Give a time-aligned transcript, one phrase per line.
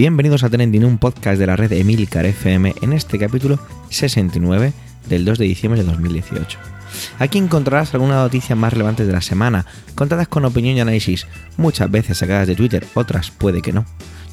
[0.00, 3.58] Bienvenidos a Trending, un podcast de la red Emilcar FM en este capítulo
[3.90, 4.72] 69
[5.10, 6.58] del 2 de diciembre de 2018.
[7.18, 11.26] Aquí encontrarás algunas noticias más relevantes de la semana, contadas con opinión y análisis,
[11.58, 13.84] muchas veces sacadas de Twitter, otras puede que no.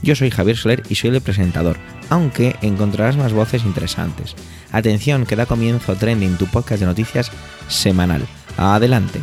[0.02, 1.76] Yo soy Javier Soler y soy el presentador,
[2.10, 4.36] aunque encontrarás más voces interesantes.
[4.72, 7.30] Atención, que da comienzo Trending, tu podcast de noticias
[7.68, 8.26] semanal.
[8.56, 9.20] Adelante.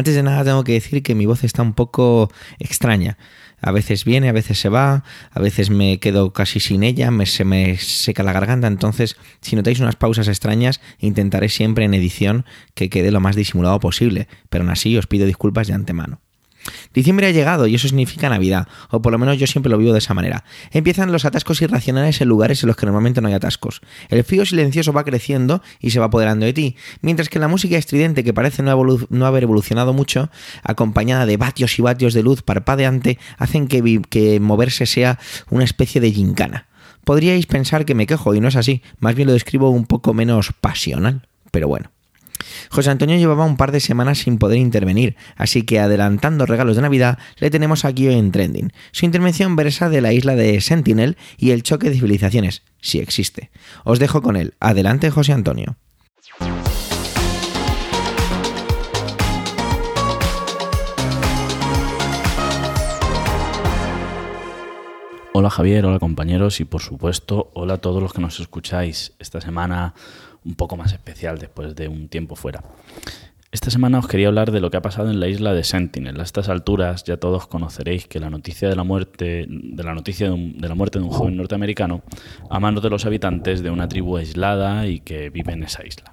[0.00, 3.18] Antes de nada tengo que decir que mi voz está un poco extraña.
[3.60, 7.26] A veces viene, a veces se va, a veces me quedo casi sin ella, me,
[7.26, 12.46] se me seca la garganta, entonces si notáis unas pausas extrañas intentaré siempre en edición
[12.72, 16.22] que quede lo más disimulado posible, pero aún así os pido disculpas de antemano.
[16.92, 19.92] Diciembre ha llegado y eso significa Navidad, o por lo menos yo siempre lo vivo
[19.92, 20.44] de esa manera.
[20.70, 23.80] Empiezan los atascos irracionales en lugares en los que normalmente no hay atascos.
[24.08, 27.76] El frío silencioso va creciendo y se va apoderando de ti, mientras que la música
[27.76, 30.30] estridente que parece no, haber evolucionado mucho,
[30.62, 35.18] acompañada de vatios y vatios de luz parpadeante, hacen que, que moverse sea
[35.50, 36.66] una especie de gincana.
[37.04, 40.12] Podríais pensar que me quejo y no es así, más bien lo describo un poco
[40.14, 41.90] menos pasional, pero bueno.
[42.70, 46.82] José Antonio llevaba un par de semanas sin poder intervenir, así que adelantando regalos de
[46.82, 48.72] Navidad, le tenemos aquí en Trending.
[48.92, 53.50] Su intervención versa de la isla de Sentinel y el choque de civilizaciones, si existe.
[53.84, 54.54] Os dejo con él.
[54.60, 55.76] Adelante, José Antonio.
[65.32, 69.40] Hola Javier, hola compañeros y por supuesto hola a todos los que nos escucháis esta
[69.40, 69.94] semana
[70.44, 72.62] un poco más especial después de un tiempo fuera.
[73.52, 76.20] Esta semana os quería hablar de lo que ha pasado en la isla de Sentinel.
[76.20, 80.30] A estas alturas ya todos conoceréis que la noticia de la muerte de la noticia
[80.30, 82.02] de, la muerte de un joven norteamericano
[82.48, 86.12] a manos de los habitantes de una tribu aislada y que vive en esa isla.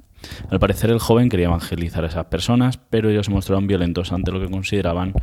[0.49, 4.31] Al parecer el joven quería evangelizar a esas personas, pero ellos se mostraron violentos ante
[4.31, 5.13] lo que consideraban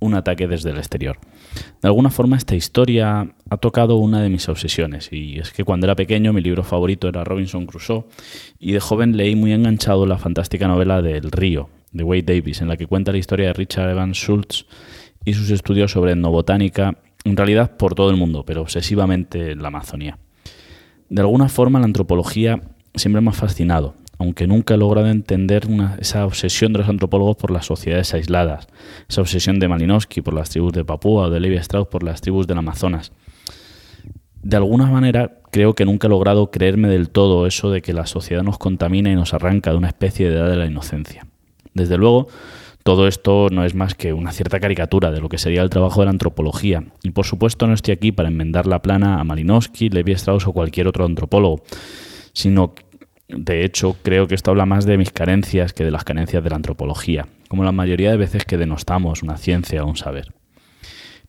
[0.00, 1.18] un ataque desde el exterior.
[1.80, 5.86] De alguna forma esta historia ha tocado una de mis obsesiones, y es que cuando
[5.86, 8.04] era pequeño mi libro favorito era Robinson Crusoe,
[8.58, 12.68] y de joven leí muy enganchado la fantástica novela del río, de Wade Davis, en
[12.68, 14.66] la que cuenta la historia de Richard Evans Schultz
[15.24, 19.68] y sus estudios sobre etnobotánica, en realidad por todo el mundo, pero obsesivamente en la
[19.68, 20.18] Amazonía.
[21.08, 22.60] De alguna forma la antropología
[22.94, 25.66] siempre me ha fascinado, aunque nunca he logrado entender
[25.98, 28.68] esa obsesión de los antropólogos por las sociedades aisladas,
[29.08, 32.20] esa obsesión de Malinowski por las tribus de Papúa o de Levi Strauss por las
[32.20, 33.12] tribus del Amazonas.
[34.42, 38.06] De alguna manera creo que nunca he logrado creerme del todo eso de que la
[38.06, 41.26] sociedad nos contamina y nos arranca de una especie de edad de la inocencia.
[41.74, 42.28] Desde luego,
[42.84, 46.00] todo esto no es más que una cierta caricatura de lo que sería el trabajo
[46.00, 46.84] de la antropología.
[47.02, 50.52] Y por supuesto no estoy aquí para enmendar la plana a Malinowski, Levi Strauss o
[50.52, 51.62] cualquier otro antropólogo,
[52.32, 52.74] sino
[53.34, 56.50] de hecho, creo que esto habla más de mis carencias que de las carencias de
[56.50, 60.32] la antropología, como la mayoría de veces que denostamos una ciencia o un saber.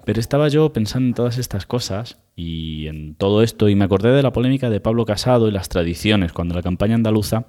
[0.06, 4.12] Pero estaba yo pensando en todas estas cosas y en todo esto y me acordé
[4.12, 7.46] de la polémica de Pablo Casado y las tradiciones cuando la campaña andaluza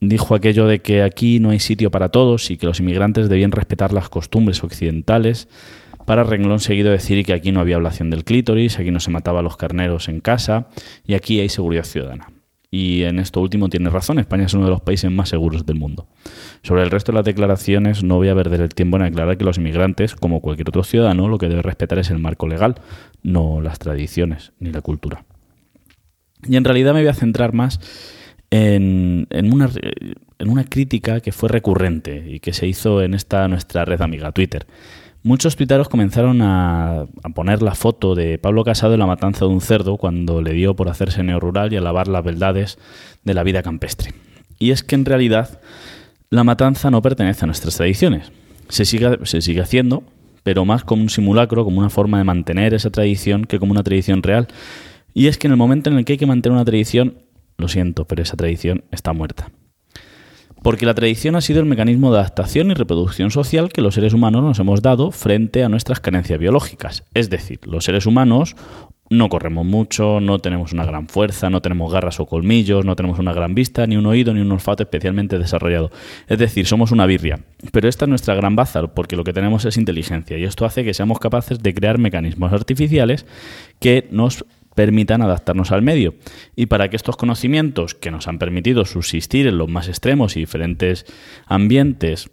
[0.00, 3.52] dijo aquello de que aquí no hay sitio para todos y que los inmigrantes debían
[3.52, 5.48] respetar las costumbres occidentales
[6.06, 9.40] para renglón seguido decir que aquí no había ablación del clítoris, aquí no se mataba
[9.40, 10.68] a los carneros en casa
[11.06, 12.39] y aquí hay seguridad ciudadana.
[12.72, 15.76] Y en esto último tiene razón, España es uno de los países más seguros del
[15.76, 16.06] mundo.
[16.62, 19.44] Sobre el resto de las declaraciones no voy a perder el tiempo en aclarar que
[19.44, 22.76] los inmigrantes, como cualquier otro ciudadano, lo que debe respetar es el marco legal,
[23.24, 25.24] no las tradiciones ni la cultura.
[26.48, 27.80] Y en realidad me voy a centrar más
[28.50, 29.68] en, una,
[30.38, 34.32] en una crítica que fue recurrente y que se hizo en esta nuestra red amiga
[34.32, 34.66] Twitter.
[35.22, 39.60] Muchos tuiteros comenzaron a, poner la foto de Pablo Casado en la matanza de un
[39.60, 42.78] cerdo cuando le dio por hacerse neorural y alabar las verdades
[43.22, 44.14] de la vida campestre.
[44.58, 45.60] Y es que en realidad
[46.30, 48.32] la matanza no pertenece a nuestras tradiciones.
[48.70, 50.04] Se sigue, se sigue haciendo,
[50.42, 53.82] pero más como un simulacro, como una forma de mantener esa tradición que como una
[53.82, 54.48] tradición real.
[55.12, 57.18] Y es que en el momento en el que hay que mantener una tradición,
[57.58, 59.50] lo siento, pero esa tradición está muerta
[60.62, 64.12] porque la tradición ha sido el mecanismo de adaptación y reproducción social que los seres
[64.12, 67.04] humanos nos hemos dado frente a nuestras carencias biológicas.
[67.14, 68.56] Es decir, los seres humanos
[69.10, 73.18] no corremos mucho, no tenemos una gran fuerza, no tenemos garras o colmillos, no tenemos
[73.18, 75.90] una gran vista, ni un oído, ni un olfato especialmente desarrollado.
[76.28, 77.40] Es decir, somos una birria.
[77.72, 80.84] Pero esta es nuestra gran baza, porque lo que tenemos es inteligencia, y esto hace
[80.84, 83.26] que seamos capaces de crear mecanismos artificiales
[83.80, 84.44] que nos
[84.74, 86.14] permitan adaptarnos al medio.
[86.56, 90.40] Y para que estos conocimientos que nos han permitido subsistir en los más extremos y
[90.40, 91.06] diferentes
[91.46, 92.30] ambientes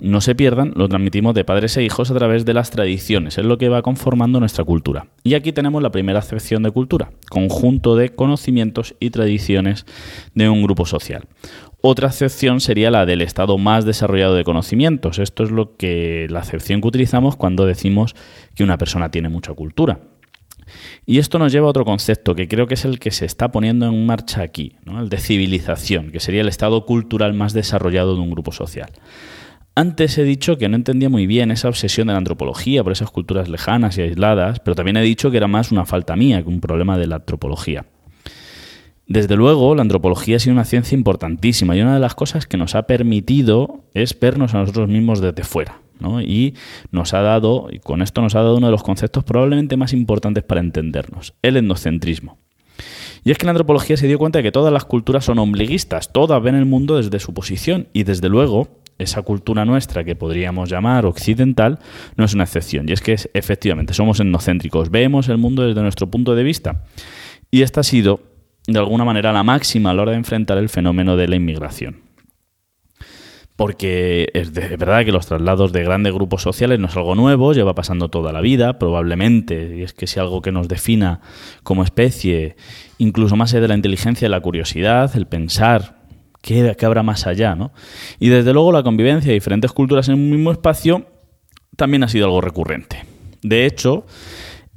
[0.00, 3.44] no se pierdan, lo transmitimos de padres e hijos a través de las tradiciones, es
[3.44, 5.08] lo que va conformando nuestra cultura.
[5.22, 9.84] Y aquí tenemos la primera acepción de cultura, conjunto de conocimientos y tradiciones
[10.34, 11.26] de un grupo social.
[11.80, 15.18] Otra acepción sería la del estado más desarrollado de conocimientos.
[15.18, 18.14] Esto es lo que la acepción que utilizamos cuando decimos
[18.54, 20.00] que una persona tiene mucha cultura.
[21.06, 23.50] Y esto nos lleva a otro concepto que creo que es el que se está
[23.52, 28.20] poniendo en marcha aquí, el de civilización, que sería el estado cultural más desarrollado de
[28.20, 28.90] un grupo social.
[29.76, 33.10] Antes he dicho que no entendía muy bien esa obsesión de la antropología por esas
[33.10, 36.48] culturas lejanas y aisladas, pero también he dicho que era más una falta mía que
[36.48, 37.84] un problema de la antropología.
[39.06, 42.56] Desde luego, la antropología ha sido una ciencia importantísima y una de las cosas que
[42.56, 45.83] nos ha permitido es vernos a nosotros mismos desde fuera.
[46.20, 46.54] Y
[46.90, 49.92] nos ha dado, y con esto nos ha dado uno de los conceptos probablemente más
[49.92, 52.38] importantes para entendernos, el etnocentrismo.
[53.24, 56.12] Y es que la antropología se dio cuenta de que todas las culturas son ombliguistas,
[56.12, 58.68] todas ven el mundo desde su posición y desde luego
[58.98, 61.78] esa cultura nuestra que podríamos llamar occidental
[62.16, 62.88] no es una excepción.
[62.88, 66.84] Y es que efectivamente somos etnocéntricos, vemos el mundo desde nuestro punto de vista.
[67.50, 68.20] Y esta ha sido,
[68.66, 72.03] de alguna manera, la máxima a la hora de enfrentar el fenómeno de la inmigración.
[73.56, 77.52] Porque es, de, verdad que los traslados de grandes grupos sociales no es algo nuevo,
[77.52, 81.20] lleva pasando toda la vida, probablemente, y es que si algo que nos defina
[81.62, 82.56] como especie,
[82.98, 86.04] incluso más allá de la inteligencia la curiosidad, el pensar
[86.44, 87.54] ¿Qué, habrá más allá?
[87.54, 87.72] ¿no?
[88.18, 91.06] Y desde luego la convivencia de diferentes culturas en un mismo espacio
[91.74, 93.02] también ha sido algo recurrente.
[93.42, 94.04] De hecho,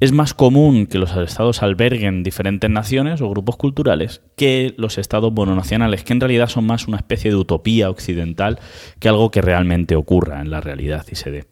[0.00, 5.32] es más común que los estados alberguen diferentes naciones o grupos culturales que los estados
[5.32, 8.60] mononacionales, que en realidad son más una especie de utopía occidental
[9.00, 11.44] que algo que realmente ocurra en la realidad y se dé.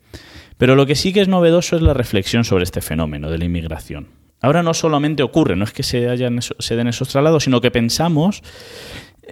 [0.58, 3.44] Pero lo que sí que es novedoso es la reflexión sobre este fenómeno de la
[3.44, 4.08] inmigración.
[4.40, 7.70] Ahora no solamente ocurre, no es que se, hayan, se den esos traslados, sino que
[7.70, 8.42] pensamos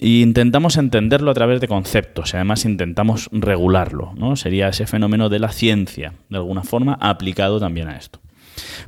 [0.01, 4.13] y intentamos entenderlo a través de conceptos y además intentamos regularlo.
[4.17, 4.35] ¿no?
[4.35, 8.24] Sería ese fenómeno de la ciencia, de alguna forma, aplicado también a esto.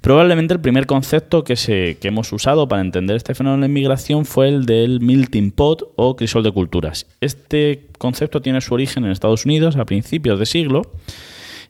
[0.00, 4.24] Probablemente el primer concepto que, se, que hemos usado para entender este fenómeno de inmigración
[4.24, 7.06] fue el del melting pot o crisol de culturas.
[7.20, 10.82] Este concepto tiene su origen en Estados Unidos a principios de siglo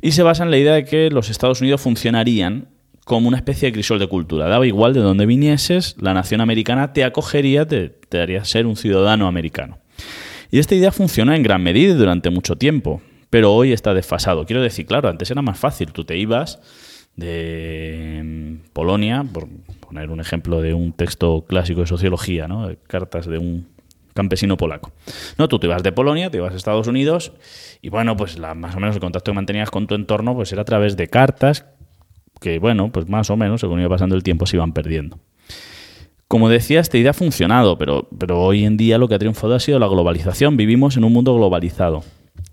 [0.02, 2.69] y se basa en la idea de que los Estados Unidos funcionarían
[3.06, 4.49] como una especie de crisol de cultura.
[4.49, 9.28] Daba igual de dónde vinieses, la nación americana te acogería, te, haría ser un ciudadano
[9.28, 9.78] americano.
[10.50, 13.00] Y esta idea funcionó en gran medida durante mucho tiempo,
[13.31, 14.44] pero hoy está desfasado.
[14.44, 15.92] Quiero decir, claro, antes era más fácil.
[15.92, 16.58] Tú te ibas
[17.16, 19.48] de mm, Polonia, por
[19.80, 22.70] poner un ejemplo de un texto clásico de sociología, ¿no?
[22.86, 23.66] cartas de un
[24.14, 24.92] campesino polaco.
[25.38, 27.32] No, tú te ibas de Polonia, te ibas a Estados Unidos
[27.82, 30.52] y bueno, pues la, más o menos el contacto que mantenías con tu entorno pues
[30.52, 31.66] era a través de cartas
[32.40, 35.18] que bueno, pues más o menos, según iba pasando el tiempo, se iban perdiendo.
[36.28, 39.54] Como decía, esta idea ha funcionado, pero, pero hoy en día lo que ha triunfado
[39.54, 40.56] ha sido la globalización.
[40.56, 42.02] Vivimos en un mundo globalizado.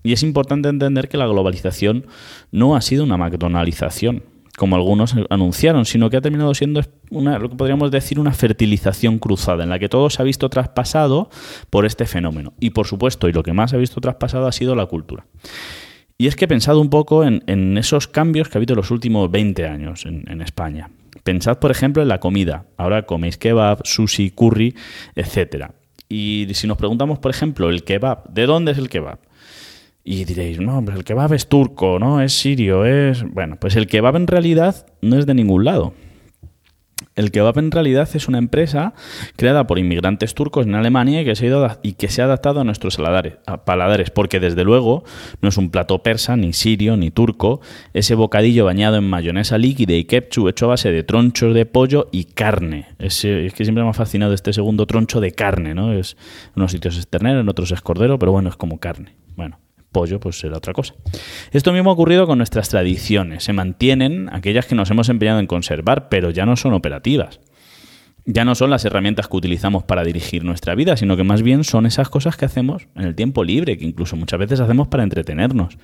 [0.04, 2.06] Y es importante entender que la globalización
[2.52, 4.22] no ha sido una McDonaldización,
[4.56, 6.80] como algunos anunciaron, sino que ha terminado siendo
[7.10, 10.48] una, lo que podríamos decir una fertilización cruzada, en la que todo se ha visto
[10.48, 11.28] traspasado
[11.70, 12.52] por este fenómeno.
[12.60, 15.26] Y por supuesto, y lo que más se ha visto traspasado ha sido la cultura.
[16.16, 18.92] Y es que he pensado un poco en, esos cambios que ha habido en los
[18.92, 20.90] últimos 20 años en, España.
[21.24, 22.66] Pensad, por ejemplo, en la comida.
[22.76, 24.76] Ahora coméis kebab, sushi, curry,
[25.16, 25.72] etc.
[26.08, 29.18] Y si nos preguntamos, por ejemplo, el kebab, ¿de dónde es el kebab?
[30.06, 32.20] Y diréis, no, pues el kebab es turco, ¿no?
[32.20, 33.24] Es sirio, es...
[33.24, 35.94] Bueno, pues el kebab en realidad no es de ningún lado.
[37.16, 38.92] El kebab en realidad es una empresa
[39.36, 42.60] creada por inmigrantes turcos en Alemania y que se ha, y que se ha adaptado
[42.60, 42.98] a nuestros
[43.64, 45.04] paladares, porque desde luego
[45.40, 47.60] no es un plato persa, ni sirio, ni turco.
[47.94, 52.08] Ese bocadillo bañado en mayonesa líquida y ketchup hecho a base de tronchos de pollo
[52.12, 52.88] y carne.
[52.98, 55.92] es que siempre me ha fascinado este segundo troncho de carne, ¿no?
[55.92, 56.16] Es,
[56.48, 59.14] en unos sitios es ternero, en otros es cordero, pero bueno, es como carne.
[59.36, 59.58] Bueno,
[59.94, 60.92] pollo, pues será otra cosa.
[61.52, 63.44] Esto mismo ha ocurrido con nuestras tradiciones.
[63.44, 67.40] Se mantienen aquellas que nos hemos empeñado en conservar, pero ya no son operativas.
[68.26, 71.64] Ya no son las herramientas que utilizamos para dirigir nuestra vida, sino que más bien
[71.64, 75.02] son esas cosas que hacemos en el tiempo libre, que incluso muchas veces hacemos para
[75.02, 75.78] entretenernos.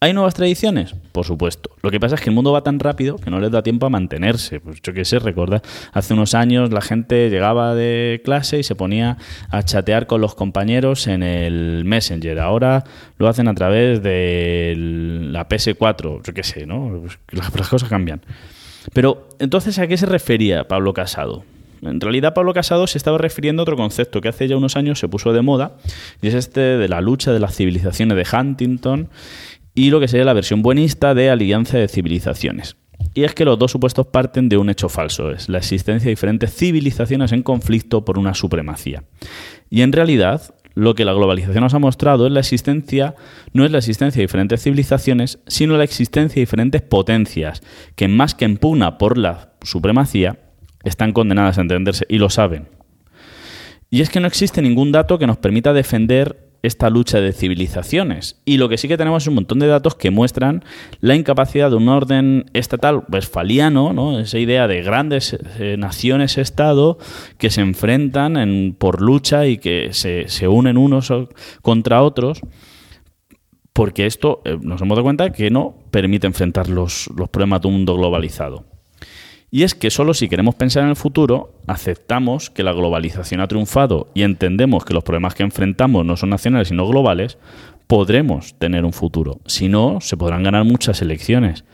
[0.00, 0.94] ¿Hay nuevas tradiciones?
[1.10, 1.70] Por supuesto.
[1.82, 3.86] Lo que pasa es que el mundo va tan rápido que no les da tiempo
[3.86, 4.60] a mantenerse.
[4.60, 5.60] Pues yo qué sé, recuerda,
[5.92, 9.18] hace unos años la gente llegaba de clase y se ponía
[9.50, 12.38] a chatear con los compañeros en el Messenger.
[12.38, 12.84] Ahora
[13.18, 17.00] lo hacen a través de la PS4, yo qué sé, ¿no?
[17.00, 18.20] Pues las, cosas cambian.
[18.92, 21.42] Pero entonces, ¿a qué se refería Pablo Casado?
[21.82, 24.98] En realidad Pablo Casado se estaba refiriendo a otro concepto que hace ya unos años
[24.98, 25.76] se puso de moda
[26.22, 29.08] y es este de la lucha de las civilizaciones de Huntington
[29.78, 32.74] y lo que sería la versión buenista de Alianza de Civilizaciones.
[33.14, 36.10] Y es que los dos supuestos parten de un hecho falso, es la existencia de
[36.10, 39.04] diferentes civilizaciones en conflicto por una supremacía.
[39.70, 43.14] Y en realidad, lo que la globalización nos ha mostrado es la existencia,
[43.52, 47.62] no es la existencia de diferentes civilizaciones, sino la existencia de diferentes potencias,
[47.94, 50.40] que más que en por la supremacía,
[50.82, 52.66] están condenadas a entenderse y lo saben.
[53.90, 58.40] Y es que no existe ningún dato que nos permita defender esta lucha de civilizaciones.
[58.44, 60.64] Y lo que sí que tenemos es un montón de datos que muestran
[61.00, 64.18] la incapacidad de un orden estatal westfaliano, ¿no?
[64.18, 66.98] esa idea de grandes eh, naciones-estado
[67.38, 71.12] que se enfrentan por lucha y que se, unen unos
[71.62, 72.40] contra otros.
[73.72, 77.68] Porque esto eh, nos hemos dado cuenta que no permite enfrentar los, los problemas de
[77.68, 78.67] un mundo globalizado.
[79.50, 83.48] Y es que solo si queremos pensar en el futuro, aceptamos que la globalización ha
[83.48, 87.38] triunfado y entendemos que los problemas que enfrentamos no son nacionales sino globales,
[87.86, 89.40] podremos tener un futuro.
[89.46, 91.64] Si no, se podrán ganar muchas elecciones,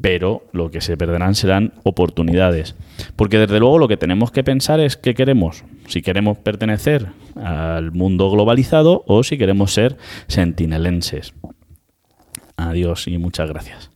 [0.00, 2.74] pero lo que se perderán serán oportunidades.
[3.14, 5.64] Porque desde luego lo que tenemos que pensar es qué queremos.
[5.86, 7.06] Si queremos pertenecer
[7.36, 11.32] al mundo globalizado o si queremos ser sentinelenses.
[12.56, 13.93] Adiós y muchas gracias.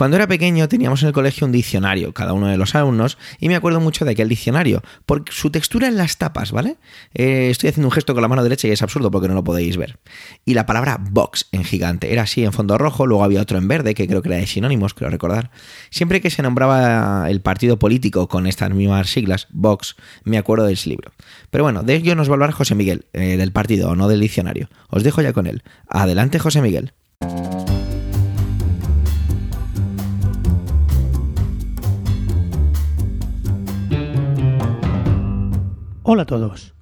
[0.00, 3.48] Cuando era pequeño teníamos en el colegio un diccionario, cada uno de los alumnos, y
[3.48, 6.78] me acuerdo mucho de aquel diccionario, por su textura en las tapas, ¿vale?
[7.12, 9.44] Eh, estoy haciendo un gesto con la mano derecha y es absurdo porque no lo
[9.44, 9.98] podéis ver.
[10.46, 13.68] Y la palabra box en gigante, era así en fondo rojo, luego había otro en
[13.68, 15.50] verde, que creo que era de sinónimos, creo recordar.
[15.90, 20.72] Siempre que se nombraba el partido político con estas mismas siglas, box, me acuerdo de
[20.72, 21.12] ese libro.
[21.50, 24.20] Pero bueno, de ello nos va a hablar José Miguel, eh, del partido, no del
[24.20, 24.70] diccionario.
[24.88, 25.62] Os dejo ya con él.
[25.86, 26.94] Adelante, José Miguel.
[36.02, 36.74] Hola a todos.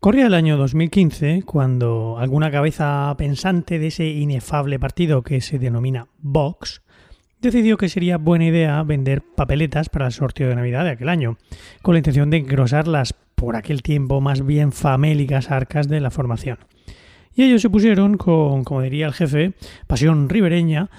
[0.00, 6.08] Corría el año 2015 cuando alguna cabeza pensante de ese inefable partido que se denomina
[6.18, 6.82] Vox
[7.40, 11.38] decidió que sería buena idea vender papeletas para el sorteo de Navidad de aquel año,
[11.80, 16.10] con la intención de engrosar las por aquel tiempo más bien famélicas arcas de la
[16.10, 16.58] formación.
[17.34, 19.54] Y ellos se pusieron con, como diría el jefe,
[19.86, 20.90] pasión ribereña,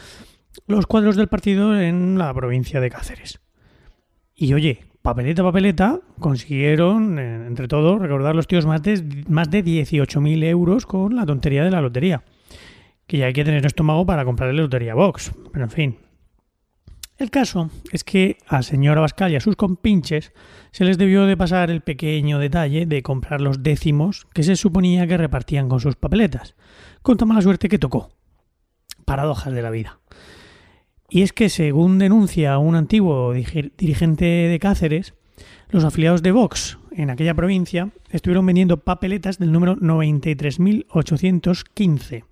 [0.65, 3.39] los cuadros del partido en la provincia de Cáceres.
[4.33, 9.63] Y oye, papeleta, papeleta, consiguieron, eh, entre todos, recordar los tíos más de, más de
[9.63, 12.23] 18.000 euros con la tontería de la lotería.
[13.07, 15.31] Que ya hay que tener estómago para comprarle la lotería box.
[15.51, 15.97] Pero en fin.
[17.17, 20.31] El caso es que al señor Abascal y a sus compinches
[20.71, 25.07] se les debió de pasar el pequeño detalle de comprar los décimos que se suponía
[25.07, 26.55] que repartían con sus papeletas,
[27.01, 28.11] con tan mala suerte que tocó.
[29.05, 29.99] Paradojas de la vida.
[31.09, 35.15] Y es que, según denuncia un antiguo dirigente de Cáceres,
[35.69, 42.25] los afiliados de Vox en aquella provincia estuvieron vendiendo papeletas del número 93.815,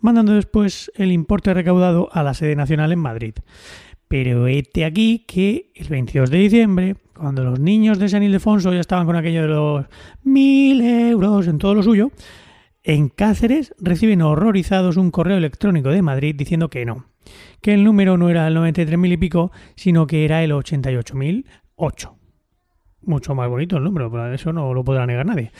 [0.00, 3.34] mandando después el importe recaudado a la sede nacional en Madrid.
[4.08, 8.80] Pero este aquí que el 22 de diciembre, cuando los niños de San Ildefonso ya
[8.80, 9.84] estaban con aquello de los
[10.22, 12.12] mil euros en todo lo suyo,
[12.88, 17.06] en Cáceres reciben horrorizados un correo electrónico de Madrid diciendo que no,
[17.60, 22.12] que el número no era el 93.000 y pico, sino que era el 88.008.
[23.02, 25.50] Mucho más bonito el número, eso no lo podrá negar nadie.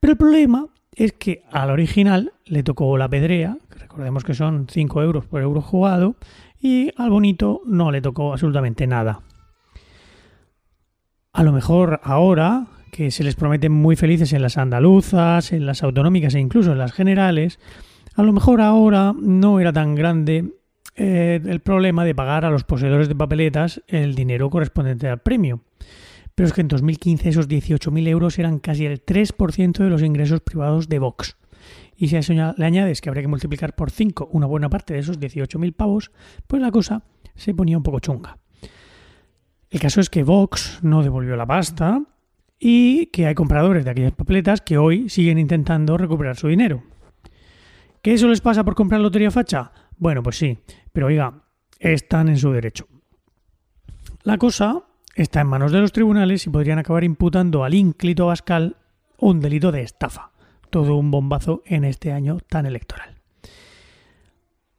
[0.00, 4.66] Pero el problema es que al original le tocó la pedrea, que recordemos que son
[4.66, 6.16] 5 euros por euro jugado,
[6.58, 9.20] y al bonito no le tocó absolutamente nada.
[11.34, 15.82] A lo mejor ahora, que se les prometen muy felices en las andaluzas, en las
[15.82, 17.58] autonómicas e incluso en las generales,
[18.14, 20.52] a lo mejor ahora no era tan grande
[20.96, 25.62] eh, el problema de pagar a los poseedores de papeletas el dinero correspondiente al premio.
[26.34, 30.40] Pero es que en 2015 esos 18.000 euros eran casi el 3% de los ingresos
[30.40, 31.36] privados de Vox.
[31.96, 34.94] Y si a eso le añades que habría que multiplicar por 5 una buena parte
[34.94, 36.10] de esos 18.000 pavos,
[36.46, 37.02] pues la cosa
[37.34, 38.38] se ponía un poco chunga.
[39.70, 42.02] El caso es que Vox no devolvió la pasta
[42.60, 46.82] y que hay compradores de aquellas papeletas que hoy siguen intentando recuperar su dinero.
[48.02, 49.72] ¿Que eso les pasa por comprar lotería facha?
[49.96, 50.58] Bueno, pues sí,
[50.92, 51.42] pero oiga,
[51.78, 52.86] están en su derecho.
[54.22, 58.76] La cosa está en manos de los tribunales y podrían acabar imputando al ínclito Bascal
[59.18, 60.30] un delito de estafa.
[60.68, 63.16] Todo un bombazo en este año tan electoral.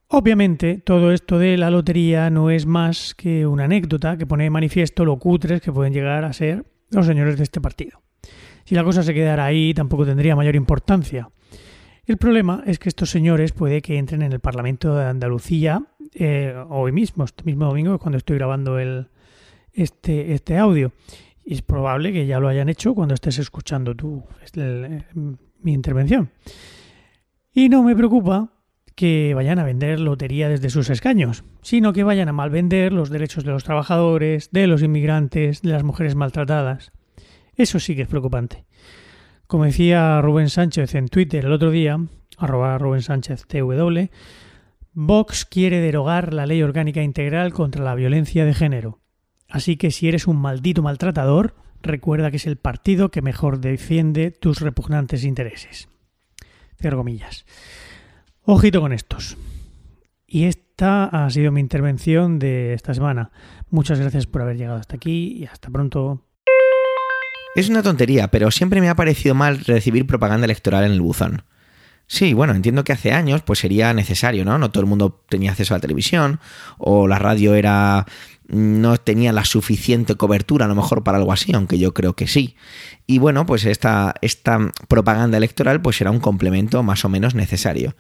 [0.07, 4.49] Obviamente, todo esto de la lotería no es más que una anécdota que pone de
[4.49, 8.01] manifiesto lo cutres que pueden llegar a ser los señores de este partido.
[8.65, 11.29] Si la cosa se quedara ahí, tampoco tendría mayor importancia.
[12.05, 15.83] El problema es que estos señores puede que entren en el Parlamento de Andalucía
[16.13, 19.07] eh, hoy mismo, este mismo domingo, cuando estoy grabando el,
[19.73, 20.91] este, este audio.
[21.43, 26.31] Y es probable que ya lo hayan hecho cuando estés escuchando tú este, mi intervención.
[27.53, 28.51] Y no me preocupa
[29.01, 33.43] que vayan a vender lotería desde sus escaños, sino que vayan a malvender los derechos
[33.43, 36.91] de los trabajadores, de los inmigrantes, de las mujeres maltratadas.
[37.55, 38.63] Eso sí que es preocupante.
[39.47, 41.99] Como decía Rubén Sánchez en Twitter el otro día,
[42.37, 43.47] arroba Rubén Sánchez
[44.93, 48.99] Vox quiere derogar la ley orgánica integral contra la violencia de género.
[49.49, 54.29] Así que si eres un maldito maltratador, recuerda que es el partido que mejor defiende
[54.29, 55.89] tus repugnantes intereses.
[56.79, 57.45] Cierro comillas.
[58.43, 59.37] Ojito con estos.
[60.25, 63.31] Y esta ha sido mi intervención de esta semana.
[63.69, 66.25] Muchas gracias por haber llegado hasta aquí y hasta pronto.
[67.55, 71.43] Es una tontería, pero siempre me ha parecido mal recibir propaganda electoral en el buzón.
[72.07, 74.57] Sí, bueno, entiendo que hace años pues sería necesario, ¿no?
[74.57, 76.39] No todo el mundo tenía acceso a la televisión
[76.77, 78.05] o la radio era
[78.51, 82.27] no tenía la suficiente cobertura a lo mejor para algo así, aunque yo creo que
[82.27, 82.57] sí.
[83.07, 87.95] Y bueno, pues esta, esta propaganda electoral pues era un complemento más o menos necesario.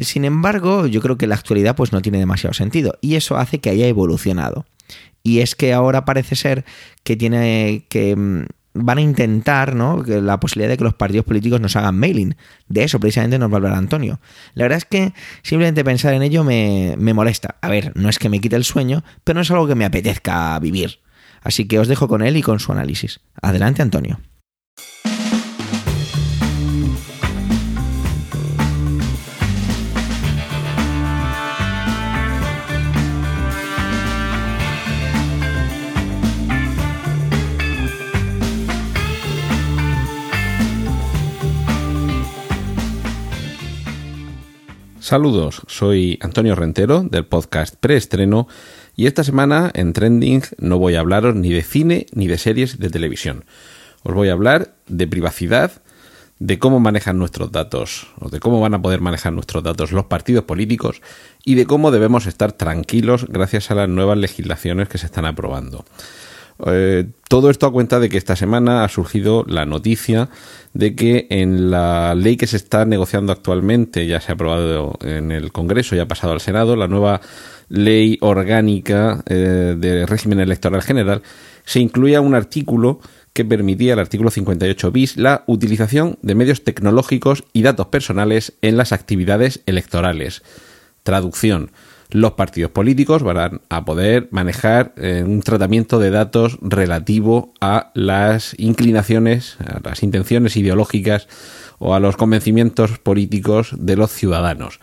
[0.00, 3.58] Sin embargo, yo creo que la actualidad pues no tiene demasiado sentido y eso hace
[3.58, 4.64] que haya evolucionado.
[5.22, 6.64] Y es que ahora parece ser
[7.04, 8.44] que tiene que mm,
[8.74, 10.02] van a intentar, ¿no?
[10.02, 12.36] La posibilidad de que los partidos políticos nos hagan mailing.
[12.68, 14.20] De eso precisamente nos va a hablar Antonio.
[14.54, 17.56] La verdad es que simplemente pensar en ello me, me molesta.
[17.60, 19.84] A ver, no es que me quite el sueño, pero no es algo que me
[19.84, 21.00] apetezca vivir.
[21.42, 23.20] Así que os dejo con él y con su análisis.
[23.40, 24.20] Adelante, Antonio.
[45.12, 48.48] Saludos, soy Antonio Rentero del podcast Preestreno
[48.96, 52.78] y esta semana en Trending no voy a hablaros ni de cine ni de series
[52.78, 53.44] de televisión.
[54.04, 55.82] Os voy a hablar de privacidad,
[56.38, 60.06] de cómo manejan nuestros datos o de cómo van a poder manejar nuestros datos los
[60.06, 61.02] partidos políticos
[61.44, 65.84] y de cómo debemos estar tranquilos gracias a las nuevas legislaciones que se están aprobando.
[66.66, 70.28] Eh, todo esto a cuenta de que esta semana ha surgido la noticia
[70.74, 75.32] de que en la ley que se está negociando actualmente, ya se ha aprobado en
[75.32, 77.20] el Congreso y ha pasado al Senado, la nueva
[77.68, 81.22] ley orgánica eh, de régimen electoral general,
[81.64, 83.00] se incluía un artículo
[83.32, 88.76] que permitía, el artículo 58 bis, la utilización de medios tecnológicos y datos personales en
[88.76, 90.42] las actividades electorales.
[91.02, 91.70] Traducción
[92.12, 98.54] los partidos políticos van a poder manejar eh, un tratamiento de datos relativo a las
[98.58, 101.28] inclinaciones, a las intenciones ideológicas
[101.78, 104.78] o a los convencimientos políticos de los ciudadanos.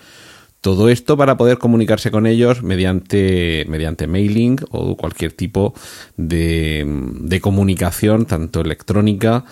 [0.62, 5.74] Todo esto para poder comunicarse con ellos mediante, mediante mailing o cualquier tipo
[6.18, 9.46] de, de comunicación, tanto electrónica,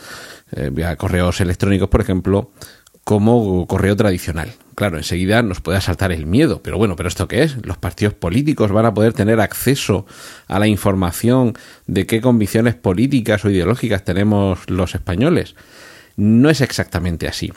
[0.51, 2.51] eh, vía correos electrónicos, por ejemplo,
[3.05, 4.51] como correo tradicional.
[4.77, 7.65] Claro, enseguida nos puede asaltar el miedo, pero bueno, ¿pero esto qué es?
[7.65, 10.05] ¿Los partidos políticos van a poder tener acceso
[10.47, 15.55] a la información de qué convicciones políticas o ideológicas tenemos los españoles?
[16.15, 17.51] No es exactamente así.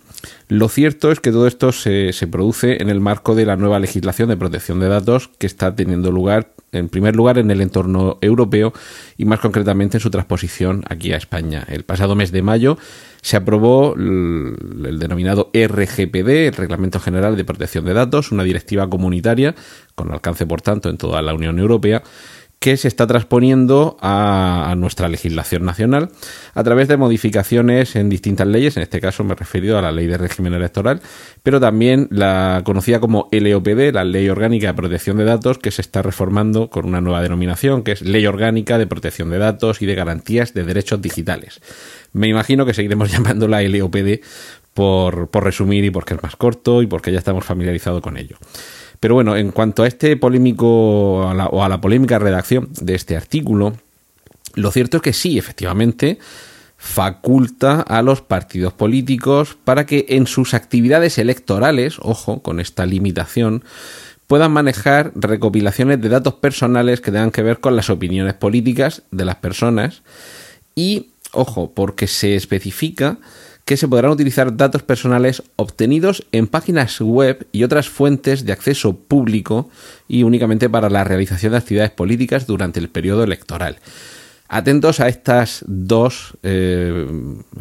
[0.49, 3.81] Lo cierto es que todo esto se, se, produce en el marco de la nueva
[3.81, 8.19] legislación de protección de datos que está teniendo lugar, en primer lugar, en el entorno
[8.21, 8.73] europeo
[9.17, 11.65] y más concretamente en su transposición aquí a España.
[11.69, 12.79] El pasado mes de mayo
[13.23, 19.55] se aprobó el, denominado RGPD, el Reglamento General de Protección de Datos, una directiva comunitaria
[19.95, 22.03] con alcance, por tanto, en toda la Unión Europea,
[22.61, 26.11] que se está transponiendo a, nuestra legislación nacional
[26.53, 29.91] a través de modificaciones en distintas leyes, en este caso me he referido a la
[29.91, 31.01] ley de régimen electoral,
[31.43, 35.81] pero también la conocida como LOPD, la Ley Orgánica de Protección de Datos, que se
[35.81, 39.87] está reformando con una nueva denominación, que es Ley Orgánica de Protección de Datos y
[39.87, 41.63] de Garantías de Derechos Digitales.
[42.13, 44.21] Me imagino que seguiremos llamándola LOPD
[44.75, 48.37] por, por resumir y porque es más corto y porque ya estamos familiarizados con ello.
[49.01, 53.75] Pero bueno, en cuanto a este polémico o a la polémica redacción de este artículo,
[54.55, 56.19] lo cierto es que sí, efectivamente,
[56.77, 63.65] faculta a los partidos políticos para que en sus actividades electorales, ojo, con esta limitación,
[64.27, 69.25] puedan manejar recopilaciones de datos personales que tengan que ver con las opiniones políticas de
[69.25, 70.03] las personas
[70.75, 73.19] y Ojo, porque se especifica
[73.65, 78.97] que se podrán utilizar datos personales obtenidos en páginas web y otras fuentes de acceso
[78.97, 79.71] público
[80.09, 83.79] y únicamente para la realización de actividades políticas durante el periodo electoral.
[84.49, 87.07] Atentos a estas dos, eh,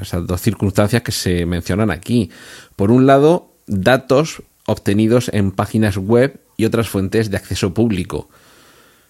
[0.02, 2.32] esas dos circunstancias que se mencionan aquí.
[2.76, 8.28] Por un lado, datos obtenidos en páginas web y otras fuentes de acceso público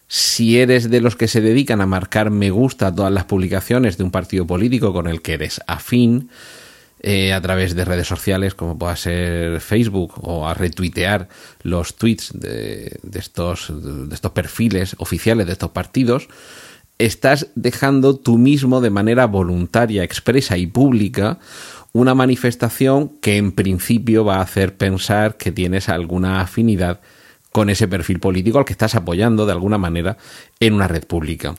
[0.10, 3.98] si eres de los que se dedican a marcar me gusta a todas las publicaciones
[3.98, 6.32] de un partido político con el que eres afín,
[7.02, 11.30] eh, a través de redes sociales como pueda ser Facebook o a retuitear
[11.62, 16.28] los tweets de, estos, de estos perfiles oficiales de estos partidos,
[16.98, 21.40] estás dejando tú mismo de manera voluntaria, expresa y pública
[21.94, 27.00] una manifestación que en principio va a hacer pensar que tienes alguna afinidad
[27.52, 30.18] con ese perfil político al que estás apoyando de alguna manera
[30.60, 31.56] en una red pública.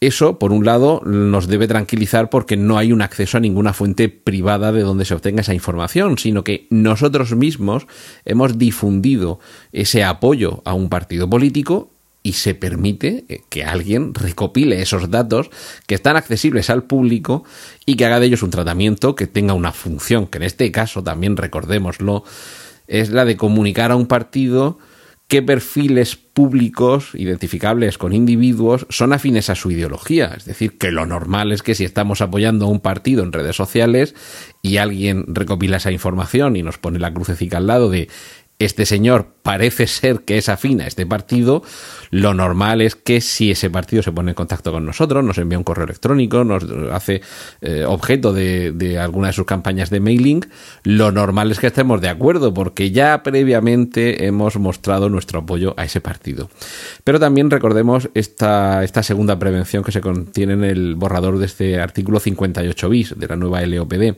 [0.00, 4.08] Eso, por un lado, nos debe tranquilizar porque no hay un acceso a ninguna fuente
[4.08, 7.86] privada de donde se obtenga esa información, sino que nosotros mismos
[8.24, 9.40] hemos difundido
[9.72, 11.90] ese apoyo a un partido político
[12.22, 15.50] y se permite eh, que alguien recopile esos datos
[15.86, 17.44] que están accesibles al público
[17.84, 21.02] y que haga de ellos un tratamiento que tenga una función, que en este caso
[21.02, 22.24] también recordémoslo,
[22.86, 24.78] es la de comunicar a un partido
[25.30, 30.34] qué perfiles públicos identificables con individuos son afines a su ideología.
[30.36, 33.54] Es decir, que lo normal es que si estamos apoyando a un partido en redes
[33.54, 34.16] sociales
[34.60, 38.08] y alguien recopila esa información y nos pone la crucecita al lado de
[38.60, 41.62] este señor parece ser que es afín a este partido,
[42.10, 45.56] lo normal es que si ese partido se pone en contacto con nosotros, nos envía
[45.56, 47.22] un correo electrónico, nos hace
[47.62, 50.44] eh, objeto de, alguna de sus campañas de mailing,
[50.84, 55.84] lo normal es que estemos de acuerdo porque ya previamente hemos mostrado nuestro apoyo a
[55.86, 56.50] ese partido.
[57.02, 61.80] Pero también recordemos esta, esta segunda prevención que se contiene en el borrador de este
[61.80, 64.16] artículo 58 bis de la nueva LOPD.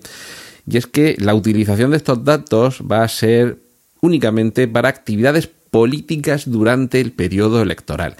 [0.67, 3.59] Y es que la utilización de estos datos va a ser
[4.03, 8.17] únicamente para actividades políticas durante el periodo electoral.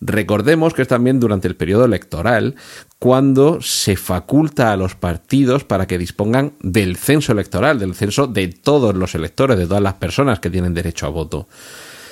[0.00, 2.54] Recordemos que es también durante el periodo electoral
[2.98, 8.48] cuando se faculta a los partidos para que dispongan del censo electoral, del censo de
[8.48, 11.48] todos los electores, de todas las personas que tienen derecho a voto.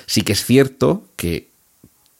[0.05, 1.49] Sí que es cierto que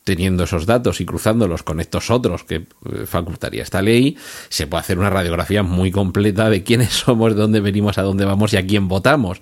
[0.04, 2.66] teniendo esos datos y cruzándolos con estos otros que eh,
[3.06, 4.18] facultaría esta ley,
[4.50, 8.26] se puede hacer una radiografía muy completa de quiénes somos, de dónde venimos, a dónde
[8.26, 9.42] vamos y a quién votamos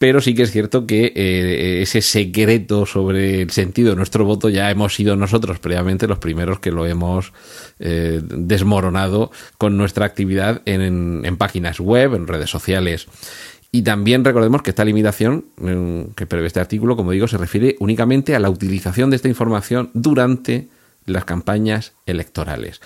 [0.00, 4.48] pero sí que es cierto que eh, ese secreto sobre el sentido de nuestro voto
[4.48, 7.34] ya hemos sido nosotros previamente los primeros que lo hemos
[7.80, 13.08] eh, desmoronado con nuestra actividad en, en, páginas web, en redes sociales.
[13.72, 15.44] Y también recordemos que esta limitación
[16.16, 19.90] que prevé este artículo, como digo, se refiere únicamente a la utilización de esta información
[19.92, 20.68] durante
[21.04, 22.80] las campañas electorales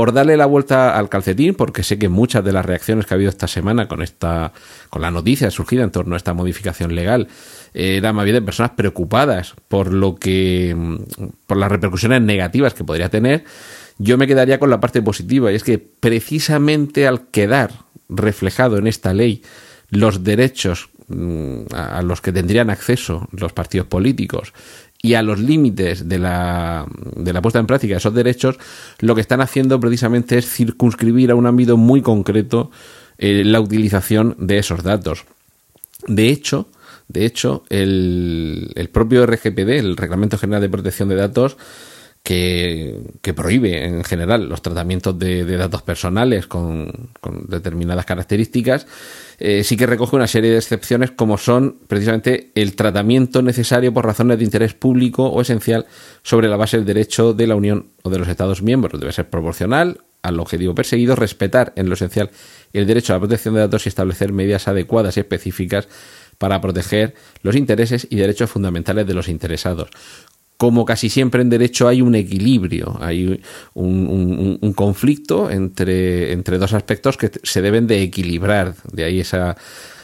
[0.00, 3.16] por darle la vuelta al calcetín, porque sé que muchas de las reacciones que ha
[3.16, 4.50] habido esta semana con esta,
[4.88, 7.28] con la noticia surgida en torno a esta modificación legal,
[7.74, 10.74] eh, eran más bien de personas preocupadas por lo que,
[11.46, 13.44] por las repercusiones negativas que podría tener.
[13.98, 17.70] Yo me quedaría con la parte positiva, y es que precisamente al quedar
[18.08, 19.42] reflejado en esta ley
[19.90, 24.54] los derechos mm, a los que tendrían acceso los partidos políticos
[25.02, 26.86] y a los límites de la,
[27.16, 28.58] de la puesta en práctica de esos derechos,
[28.98, 32.70] lo que están haciendo precisamente es circunscribir a un ámbito muy concreto
[33.18, 35.24] eh, la utilización de esos datos.
[36.06, 36.68] De hecho,
[37.08, 41.56] de hecho, el, el propio RGPD, el Reglamento General de Protección de Datos,
[42.22, 48.86] que, prohíbe en general los tratamientos de, datos personales con, con, determinadas características,
[49.38, 54.04] eh, sí que recoge una serie de excepciones como son precisamente el tratamiento necesario por
[54.04, 55.86] razones de interés público o esencial
[56.22, 59.00] sobre la base del derecho de la Unión o de los Estados miembros.
[59.00, 62.30] Debe ser proporcional al objetivo perseguido, respetar en lo esencial
[62.74, 65.88] el derecho a la protección de datos y establecer medidas adecuadas y específicas
[66.36, 69.88] para proteger los intereses y derechos fundamentales de los interesados
[70.60, 73.40] como casi siempre en derecho hay un equilibrio, hay
[73.72, 79.56] un, conflicto entre, entre dos aspectos que se deben de equilibrar, de ahí esa,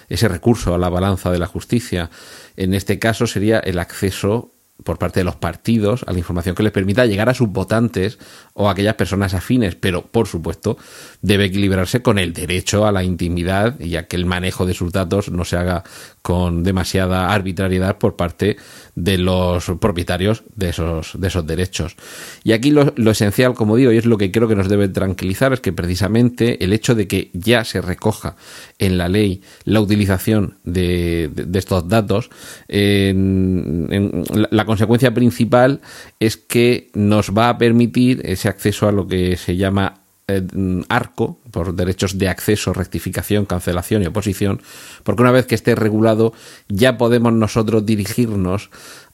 [0.09, 2.09] ese recurso a la balanza de la justicia.
[2.57, 6.62] En este caso sería el acceso por parte de los partidos a la información que
[6.62, 8.19] les permita llegar a sus votantes
[8.55, 10.77] o a aquellas personas afines, pero por supuesto
[11.23, 14.93] debe equilibrarse con el derecho a la intimidad y a que el manejo de sus
[14.93, 15.83] datos no se haga
[16.23, 18.57] con demasiada arbitrariedad por parte
[18.95, 21.97] de los propietarios de esos, de esos derechos.
[22.45, 24.89] Y aquí lo, lo, esencial, como digo, y es lo que creo que nos debe
[24.89, 28.37] tranquilizar, es que precisamente el hecho de que ya se recoja
[28.79, 32.31] en la ley la utilización de, de, de estos datos,
[32.69, 35.81] en, en, la, la consecuencia principal
[36.19, 40.43] es que nos va a permitir ese acceso a lo que se llama eh,
[40.89, 44.61] arco por derechos de acceso, rectificación, cancelación y oposición,
[45.05, 46.33] porque una vez que esté regulado
[46.69, 48.71] ya podemos nosotros dirigirnos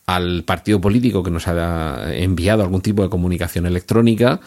[0.06, 4.40] al partido político que nos ha enviado algún tipo de comunicación electrónica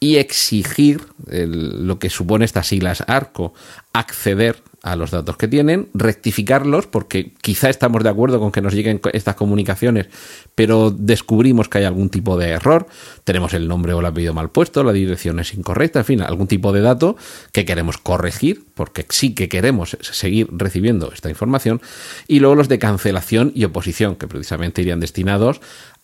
[0.00, 3.54] y exigir el, lo que supone estas siglas ARCO,
[3.92, 8.74] acceder a los datos que tienen, rectificarlos, porque quizá estamos de acuerdo con que nos
[8.74, 10.06] lleguen estas comunicaciones,
[10.54, 12.86] pero descubrimos que hay algún tipo de error,
[13.24, 16.46] tenemos el nombre o el apellido mal puesto, la dirección es incorrecta, en fin, algún
[16.46, 17.16] tipo de dato
[17.52, 21.80] que queremos corregir, porque sí que queremos seguir recibiendo esta información,
[22.28, 25.60] y luego los de cancelación y oposición, que precisamente irían destinados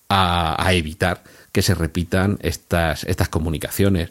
[0.09, 4.11] a, evitar que se repitan estas, estas comunicaciones.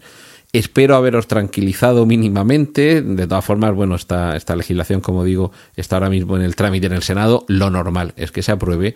[0.54, 3.02] Espero haberos tranquilizado mínimamente.
[3.02, 6.86] De todas formas, bueno, esta, esta legislación, como digo, está ahora mismo en el trámite
[6.86, 7.44] en el Senado.
[7.48, 8.94] Lo normal es que se apruebe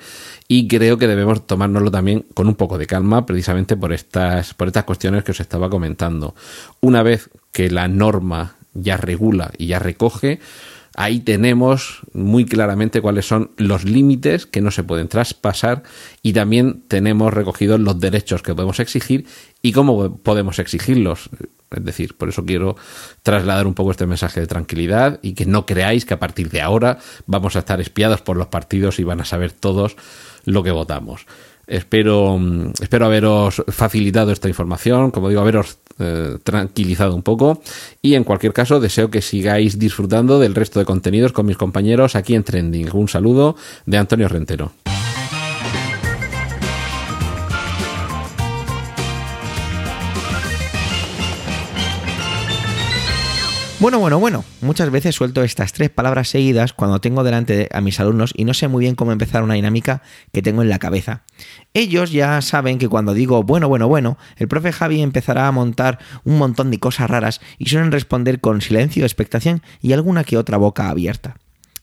[0.48, 4.68] y creo que debemos tomárnoslo también con un poco de calma, precisamente por estas, por
[4.68, 6.36] estas cuestiones que os estaba comentando.
[6.80, 10.40] Una vez que la norma ya regula y ya recoge,
[10.98, 15.84] ahí tenemos muy claramente cuáles son los límites que no se pueden traspasar
[16.24, 19.28] y también tenemos recogidos los derechos que podemos exigir
[19.62, 21.30] y cómo podemos exigirlos.
[21.70, 22.76] Es decir, por eso quiero
[23.22, 26.62] trasladar un poco este mensaje de tranquilidad y que no creáis que a partir de
[26.62, 29.98] ahora vamos a estar espiados por los partidos y van a saber todos
[30.46, 31.28] lo que votamos.
[31.68, 37.62] Espero, mm, espero haberos facilitado esta información, como digo, haberos eh, tranquilizado un poco
[38.02, 42.16] y en cualquier caso deseo que sigáis disfrutando del resto de contenidos con mis compañeros
[42.16, 42.90] aquí en Trending.
[42.94, 43.56] Un saludo
[43.86, 44.72] de Antonio Rentero.
[53.80, 54.44] Bueno, bueno, bueno.
[54.62, 58.56] Muchas veces suelto estas tres palabras seguidas cuando tengo delante a mis alumnos y no
[58.56, 60.02] sé muy bien cómo empezar una dinámica
[60.34, 61.22] que tengo en la cabeza.
[61.76, 66.00] Ellos ya saben que cuando digo bueno, bueno, bueno, el profe Javi empezará a montar
[66.24, 70.58] un montón de cosas raras y suelen responder con silencio, expectación y alguna que otra
[70.58, 71.38] boca abierta.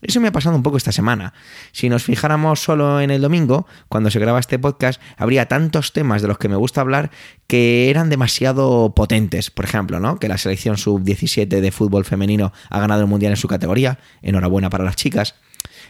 [0.04, 1.32] Eso me ha pasado un poco esta semana.
[1.72, 6.20] Si nos fijáramos solo en el domingo, cuando se graba este podcast, habría tantos temas
[6.20, 7.10] de los que me gusta hablar
[7.46, 9.50] que eran demasiado potentes.
[9.50, 10.18] Por ejemplo, ¿no?
[10.18, 13.98] Que la selección sub-17 de fútbol femenino ha ganado el mundial en su categoría.
[14.20, 15.36] Enhorabuena para las chicas.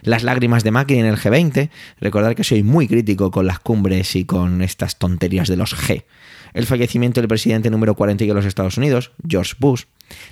[0.01, 1.69] Las lágrimas de Macri en el G20.
[1.99, 6.05] Recordar que soy muy crítico con las cumbres y con estas tonterías de los G.
[6.53, 9.83] El fallecimiento del presidente número 40 de los Estados Unidos, George Bush.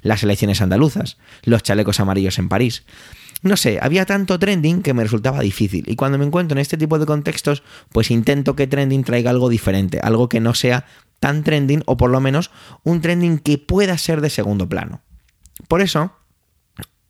[0.04, 1.18] Las elecciones andaluzas.
[1.44, 2.86] Los chalecos amarillos en París
[3.44, 5.84] no sé, había tanto trending que me resultaba difícil.
[5.88, 9.50] Y cuando me encuentro en este tipo de contextos, pues intento que trending traiga algo
[9.50, 10.86] diferente, algo que no sea
[11.20, 12.52] tan trending o por lo menos
[12.84, 15.02] un trending que pueda ser de segundo plano.
[15.68, 16.14] Por eso,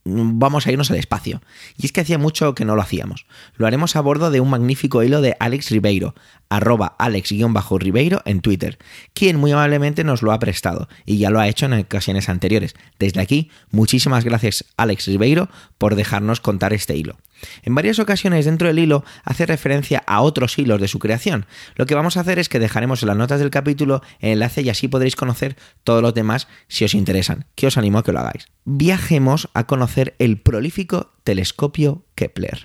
[0.06, 1.42] vamos a irnos al espacio.
[1.78, 3.26] Y es que hacía mucho que no lo hacíamos.
[3.56, 6.16] Lo haremos a bordo de un magnífico hilo de Alex Ribeiro,
[6.50, 8.78] arroba alex-ribeiro en Twitter,
[9.14, 12.76] quien muy amablemente nos lo ha prestado y ya lo ha hecho en ocasiones anteriores.
[13.00, 17.18] Desde aquí, muchísimas gracias Alex Ribeiro por dejarnos contar este hilo.
[17.64, 21.46] En varias ocasiones dentro del hilo hace referencia a otros hilos de su creación.
[21.76, 24.62] Lo que vamos a hacer es que dejaremos en las notas del capítulo el enlace
[24.62, 28.12] y así podréis conocer todos los demás si os interesan, que os animo a que
[28.12, 28.48] lo hagáis.
[28.66, 32.62] Viajemos a conocer el prolífico telescopio Kepler.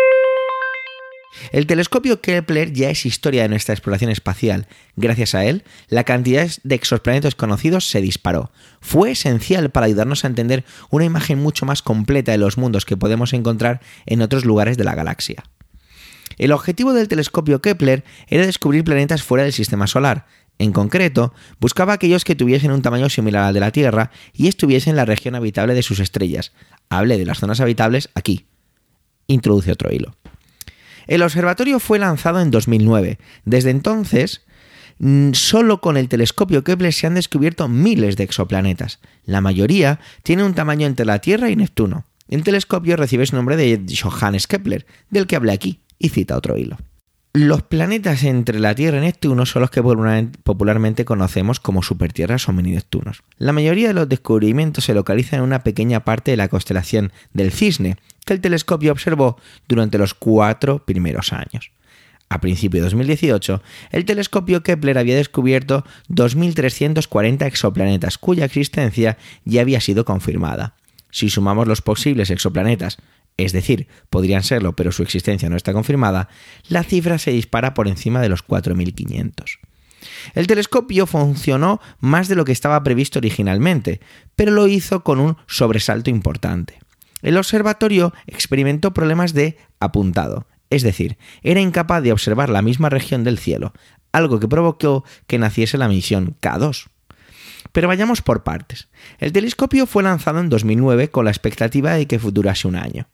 [1.52, 4.66] El telescopio Kepler ya es historia de nuestra exploración espacial.
[4.96, 8.50] Gracias a él, la cantidad de exoplanetas conocidos se disparó.
[8.80, 12.96] Fue esencial para ayudarnos a entender una imagen mucho más completa de los mundos que
[12.96, 15.44] podemos encontrar en otros lugares de la galaxia.
[16.36, 20.26] El objetivo del telescopio Kepler era descubrir planetas fuera del sistema solar.
[20.58, 24.92] En concreto, buscaba aquellos que tuviesen un tamaño similar al de la Tierra y estuviesen
[24.92, 26.52] en la región habitable de sus estrellas.
[26.88, 28.46] Hable de las zonas habitables aquí.
[29.28, 30.16] Introduce otro hilo.
[31.08, 33.18] El observatorio fue lanzado en 2009.
[33.44, 34.42] Desde entonces,
[34.98, 39.00] mm, solo con el telescopio Kepler se han descubierto miles de exoplanetas.
[39.24, 42.04] La mayoría tiene un tamaño entre la Tierra y Neptuno.
[42.28, 46.58] El telescopio recibe su nombre de Johannes Kepler, del que hablé aquí, y cita otro
[46.58, 46.76] hilo.
[47.34, 52.52] Los planetas entre la Tierra y Neptuno son los que popularmente conocemos como supertierras o
[52.52, 53.22] mini-Neptunos.
[53.36, 57.52] La mayoría de los descubrimientos se localizan en una pequeña parte de la constelación del
[57.52, 59.38] Cisne, que el telescopio observó
[59.68, 61.70] durante los cuatro primeros años.
[62.30, 69.80] A principios de 2018, el telescopio Kepler había descubierto 2.340 exoplanetas cuya existencia ya había
[69.80, 70.74] sido confirmada.
[71.10, 72.98] Si sumamos los posibles exoplanetas,
[73.38, 76.28] es decir, podrían serlo pero su existencia no está confirmada,
[76.68, 79.58] la cifra se dispara por encima de los 4.500.
[80.34, 84.00] El telescopio funcionó más de lo que estaba previsto originalmente,
[84.36, 86.78] pero lo hizo con un sobresalto importante.
[87.22, 93.24] El observatorio experimentó problemas de apuntado, es decir, era incapaz de observar la misma región
[93.24, 93.72] del cielo,
[94.12, 96.88] algo que provocó que naciese la misión K2.
[97.72, 98.88] Pero vayamos por partes.
[99.18, 103.08] El telescopio fue lanzado en 2009 con la expectativa de que durase un año.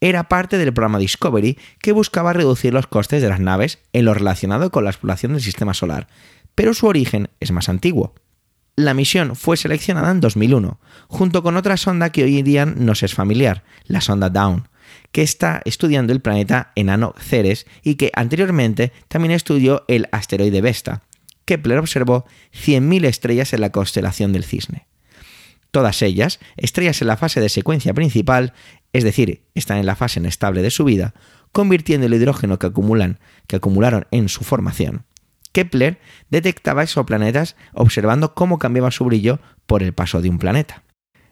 [0.00, 4.14] Era parte del programa Discovery que buscaba reducir los costes de las naves en lo
[4.14, 6.08] relacionado con la exploración del sistema solar,
[6.54, 8.14] pero su origen es más antiguo.
[8.76, 13.02] La misión fue seleccionada en 2001, junto con otra sonda que hoy en día nos
[13.02, 14.68] es familiar, la sonda Dawn,
[15.12, 21.02] que está estudiando el planeta enano Ceres y que anteriormente también estudió el asteroide Vesta.
[21.46, 24.86] Kepler observó 100.000 estrellas en la constelación del Cisne.
[25.70, 28.52] Todas ellas, estrellas en la fase de secuencia principal,
[28.96, 31.14] es decir, están en la fase inestable de su vida,
[31.52, 35.04] convirtiendo el hidrógeno que, acumulan, que acumularon en su formación
[35.56, 40.82] Kepler detectaba exoplanetas observando cómo cambiaba su brillo por el paso de un planeta.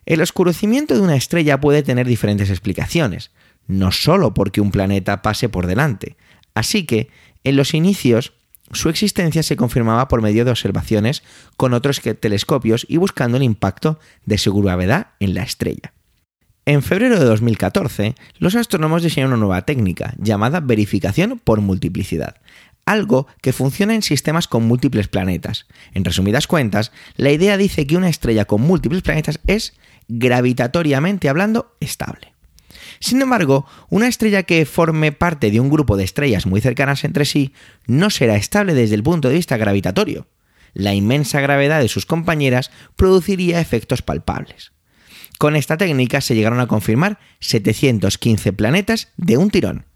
[0.07, 3.33] El oscurecimiento de una estrella puede tener diferentes explicaciones,
[3.67, 6.17] no solo porque un planeta pase por delante.
[6.55, 7.11] Así que,
[7.45, 8.33] en los inicios,
[8.73, 11.23] su existencia se confirmaba por medio de observaciones
[11.59, 15.94] con otros telescopios y buscando el impacto de su gravedad en la estrella.
[16.67, 22.37] En febrero de 2014, los astrónomos diseñaron una nueva técnica llamada verificación por multiplicidad,
[22.87, 25.67] algo que funciona en sistemas con múltiples planetas.
[25.93, 29.75] En resumidas cuentas, la idea dice que una estrella con múltiples planetas es
[30.09, 32.33] gravitatoriamente hablando estable.
[32.99, 37.27] Sin embargo, una estrella que forme parte de un grupo de estrellas muy cercanas entre
[37.27, 37.53] sí
[37.87, 40.29] no será estable desde el punto de vista gravitatorio.
[40.73, 44.74] La inmensa gravedad de sus compañeras produciría efectos palpables.
[45.39, 49.87] Con esta técnica se llegaron a confirmar 715 planetas de un tirón.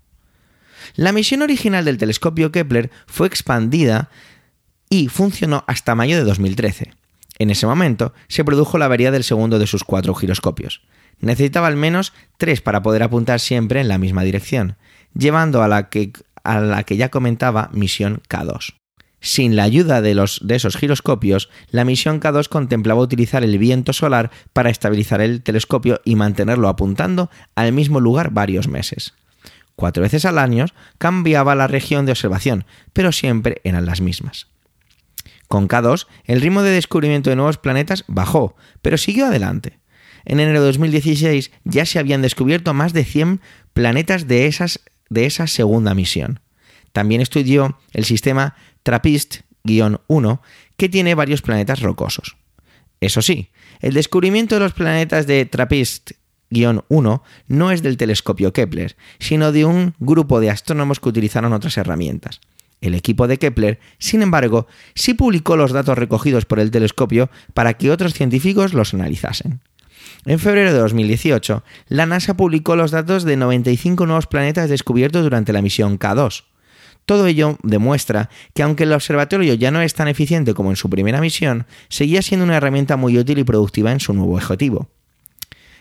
[0.94, 4.10] La misión original del telescopio Kepler fue expandida
[4.90, 6.92] y funcionó hasta mayo de 2013.
[7.38, 10.82] En ese momento se produjo la avería del segundo de sus cuatro giroscopios.
[11.20, 14.76] Necesitaba al menos tres para poder apuntar siempre en la misma dirección,
[15.14, 18.77] llevando a la que, a la que ya comentaba misión K2.
[19.20, 20.12] Sin la ayuda de,
[20.50, 26.14] esos giroscopios, la misión K2 contemplaba utilizar el viento solar para estabilizar el telescopio y
[26.14, 29.14] mantenerlo apuntando al mismo lugar varios meses.
[29.74, 30.66] Cuatro veces al año
[30.98, 34.46] cambiaba la región de observación, pero siempre eran las mismas.
[35.48, 39.78] Con K2, el ritmo de descubrimiento de nuevos planetas bajó, pero siguió adelante.
[40.24, 43.40] En enero de 2016 ya se habían descubierto más de 100
[43.72, 46.40] planetas de esa segunda misión.
[46.92, 48.56] También estudió el sistema
[48.88, 50.40] TRAPPIST-1,
[50.76, 52.36] que tiene varios planetas rocosos.
[53.00, 59.52] Eso sí, el descubrimiento de los planetas de TRAPPIST-1 no es del telescopio Kepler, sino
[59.52, 62.40] de un grupo de astrónomos que utilizaron otras herramientas.
[62.80, 67.74] El equipo de Kepler, sin embargo, sí publicó los datos recogidos por el telescopio para
[67.74, 69.60] que otros científicos los analizasen.
[70.24, 75.52] En febrero de 2018, la NASA publicó los datos de 95 nuevos planetas descubiertos durante
[75.52, 76.44] la misión K2.
[77.08, 80.90] Todo ello demuestra que aunque el observatorio ya no es tan eficiente como en su
[80.90, 84.90] primera misión, seguía siendo una herramienta muy útil y productiva en su nuevo objetivo.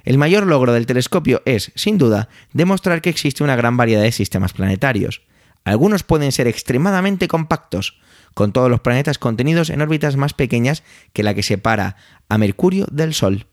[0.06, 4.13] El mayor logro del telescopio es, sin duda, demostrar que existe una gran variedad de
[4.13, 5.22] sistemas planetarios.
[5.66, 8.00] Algunos pueden ser extremadamente compactos,
[8.34, 11.98] con todos los planetas contenidos en órbitas más pequeñas que la que separa
[12.30, 13.48] a Mercurio del Sol.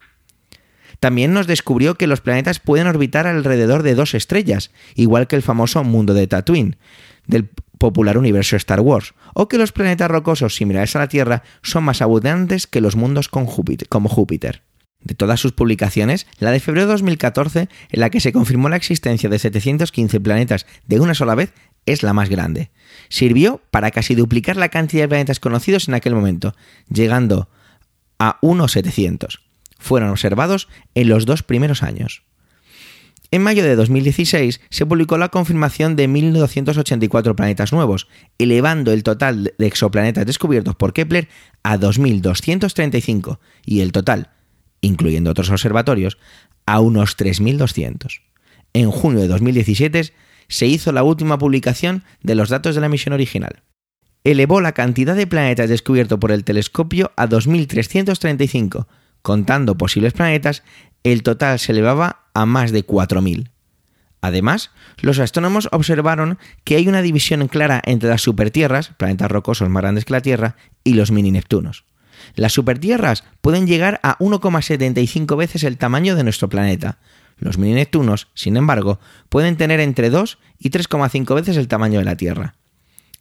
[1.00, 5.42] También nos descubrió que los planetas pueden orbitar alrededor de dos estrellas, igual que el
[5.42, 6.76] famoso mundo de Tatooine,
[7.26, 11.84] del popular universo Star Wars, o que los planetas rocosos similares a la Tierra son
[11.84, 13.50] más abundantes que los mundos como
[14.08, 14.62] Júpiter.
[15.00, 18.76] De todas sus publicaciones, la de febrero de 2014, en la que se confirmó la
[18.76, 21.52] existencia de 715 planetas de una sola vez,
[21.84, 22.70] es la más grande.
[23.10, 26.54] Sirvió para casi duplicar la cantidad de planetas conocidos en aquel momento,
[26.88, 27.50] llegando
[28.18, 29.42] a unos 700.
[29.84, 32.22] Fueron observados en los dos primeros años.
[33.30, 39.52] En mayo de 2016 se publicó la confirmación de 1.284 planetas nuevos, elevando el total
[39.58, 41.28] de exoplanetas descubiertos por Kepler
[41.62, 44.30] a 2.235 y el total,
[44.80, 46.16] incluyendo otros observatorios,
[46.64, 48.22] a unos 3.200.
[48.72, 50.14] En junio de 2017
[50.48, 53.62] se hizo la última publicación de los datos de la misión original.
[54.22, 58.86] Elevó la cantidad de planetas descubiertos por el telescopio a 2.335,
[59.24, 60.62] contando posibles planetas,
[61.02, 63.48] el total se elevaba a más de 4.000.
[64.20, 69.80] Además, los astrónomos observaron que hay una división clara entre las supertierras, planetas rocosos más
[69.80, 71.86] grandes que la Tierra, y los mini Neptunos.
[72.34, 76.98] Las supertierras pueden llegar a 1,75 veces el tamaño de nuestro planeta.
[77.38, 82.04] Los mini Neptunos, sin embargo, pueden tener entre 2 y 3,5 veces el tamaño de
[82.04, 82.56] la Tierra.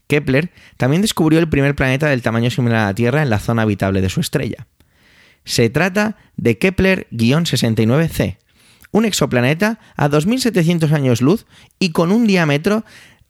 [0.07, 3.61] Kepler también descubrió el primer planeta del tamaño similar a la Tierra en la zona
[3.61, 4.67] habitable de su estrella.
[5.45, 8.37] Se trata de Kepler-69c,
[8.91, 11.45] un exoplaneta a 2.700 años luz
[11.79, 12.85] y con un diámetro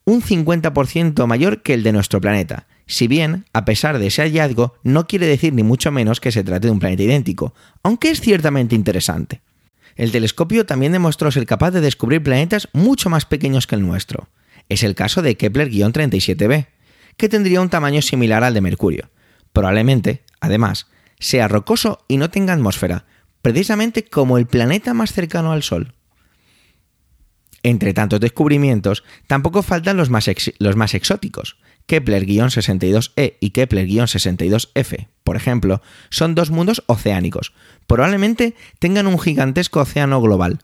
[0.06, 2.68] un 50% mayor que el de nuestro planeta.
[2.86, 6.44] Si bien, a pesar de ese hallazgo, no quiere decir ni mucho menos que se
[6.44, 9.42] trate de un planeta idéntico, aunque es ciertamente interesante.
[9.96, 14.28] El telescopio también demostró ser capaz de descubrir planetas mucho más pequeños que el nuestro.
[14.68, 16.68] Es el caso de Kepler-37b,
[17.16, 19.10] que tendría un tamaño similar al de Mercurio.
[19.54, 20.88] Probablemente, además,
[21.20, 23.06] sea rocoso y no tenga atmósfera,
[23.42, 25.94] precisamente como el planeta más cercano al Sol.
[27.64, 31.58] Entre tantos descubrimientos, tampoco faltan los más, los más exóticos.
[31.88, 37.54] Kepler-62e y Kepler-62f, por ejemplo, son dos mundos oceánicos.
[37.88, 40.60] Probablemente tengan un gigantesco océano global.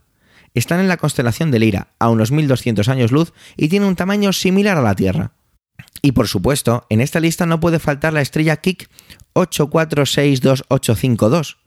[0.53, 4.33] Están en la constelación de Lira, a unos 1200 años luz, y tienen un tamaño
[4.33, 5.33] similar a la Tierra.
[6.01, 8.89] Y por supuesto, en esta lista no puede faltar la estrella Kik
[9.33, 11.57] 8462852,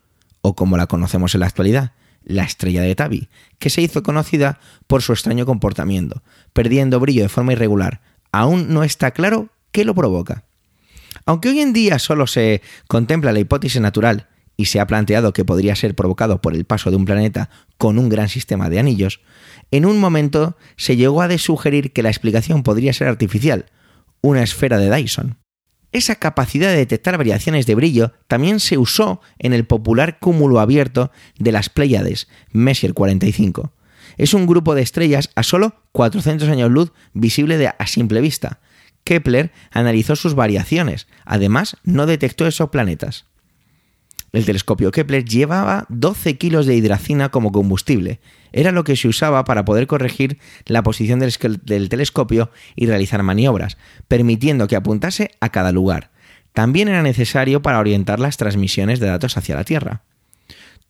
[0.42, 1.92] o como la conocemos en la actualidad,
[2.24, 7.28] la estrella de Tabi, que se hizo conocida por su extraño comportamiento, perdiendo brillo de
[7.28, 8.00] forma irregular.
[8.32, 10.44] Aún no está claro qué lo provoca.
[11.26, 15.44] Aunque hoy en día solo se contempla la hipótesis natural y se ha planteado que
[15.44, 19.20] podría ser provocado por el paso de un planeta con un gran sistema de anillos,
[19.70, 23.66] en un momento se llegó a sugerir que la explicación podría ser artificial,
[24.20, 25.38] una esfera de Dyson.
[25.92, 31.12] Esa capacidad de detectar variaciones de brillo también se usó en el popular cúmulo abierto
[31.38, 33.72] de las Pléyades, Messier 45.
[34.16, 38.60] Es un grupo de estrellas a solo 400 años luz visible de a simple vista.
[39.04, 43.26] Kepler analizó sus variaciones, además no detectó esos planetas.
[44.32, 48.20] El telescopio Kepler llevaba 12 kilos de hidracina como combustible.
[48.52, 51.32] Era lo que se usaba para poder corregir la posición del,
[51.64, 53.78] del, telescopio y realizar maniobras,
[54.08, 56.10] permitiendo que apuntase a cada lugar.
[56.52, 60.02] También era necesario para orientar las transmisiones de datos hacia la Tierra.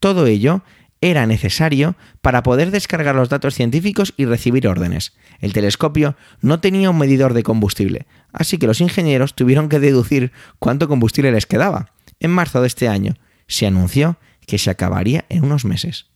[0.01, 0.63] Todo ello
[1.01, 5.13] era necesario para poder descargar los datos científicos y recibir órdenes.
[5.41, 10.33] El telescopio no tenía un medidor de combustible, así que los ingenieros tuvieron que deducir
[10.61, 11.93] cuánto combustible les quedaba.
[12.21, 13.15] En marzo de este año,
[13.49, 16.12] se anunció que se acabaría en unos meses.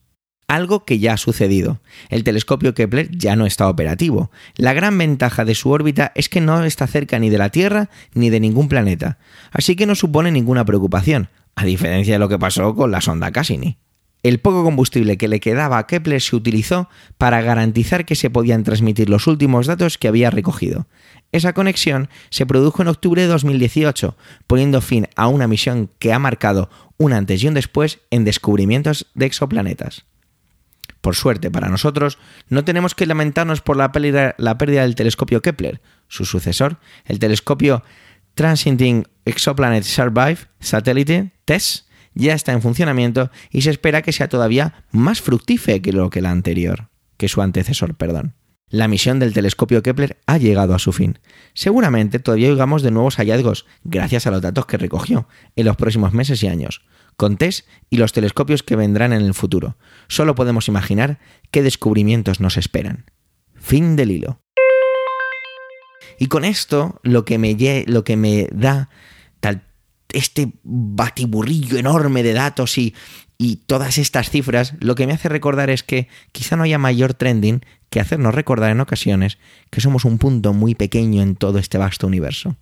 [0.48, 1.80] Algo que ya ha sucedido.
[2.08, 4.30] El telescopio Kepler ya no está operativo.
[4.56, 7.90] La gran ventaja de su órbita es que no está cerca ni de la Tierra
[8.14, 9.18] ni de ningún planeta,
[9.50, 13.32] así que no supone ninguna preocupación, a diferencia de lo que pasó con la sonda
[13.32, 13.78] Cassini.
[14.22, 16.88] El poco combustible que le quedaba a Kepler se utilizó
[17.18, 20.86] para garantizar que se podían transmitir los últimos datos que había recogido.
[21.32, 24.16] Esa conexión se produjo en octubre de 2018,
[24.46, 29.06] poniendo fin a una misión que ha marcado un antes y un después en descubrimientos
[29.14, 30.06] de exoplanetas.
[31.06, 35.80] Por suerte para nosotros, no tenemos que lamentarnos por la pérdida, del telescopio Kepler.
[36.08, 37.84] Su sucesor, el telescopio
[38.34, 44.84] Transiting Exoplanet Survive Satellite TESS, ya está en funcionamiento y se espera que sea todavía
[44.90, 46.88] más fructífero que lo que la anterior,
[47.18, 48.34] que su antecesor, perdón.
[48.68, 51.20] La misión del telescopio Kepler ha llegado a su fin.
[51.54, 56.12] Seguramente todavía oigamos de nuevos hallazgos, gracias a los datos que recogió, en los próximos
[56.12, 56.84] meses y años,
[57.16, 59.76] con TESS y los telescopios que vendrán en el futuro.
[60.08, 61.20] Solo podemos imaginar
[61.52, 63.04] qué descubrimientos nos esperan.
[63.54, 64.40] Fin del hilo.
[66.18, 68.88] Y con esto, lo que me, lo que me da
[69.38, 69.62] tal,
[70.12, 72.94] este batiburrillo enorme de datos y,
[73.38, 77.14] y todas estas cifras, lo que me hace recordar es que quizá no haya mayor
[77.14, 79.38] trending que hacernos recordar en ocasiones
[79.70, 82.56] que somos un punto muy pequeño en todo este vasto universo.